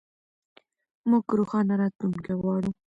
موږ 1.09 1.25
روښانه 1.39 1.73
راتلونکی 1.81 2.33
غواړو. 2.41 2.69